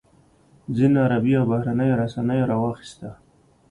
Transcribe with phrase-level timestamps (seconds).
[0.75, 3.09] ځینو عربي او بهرنیو رسنیو راواخیسته.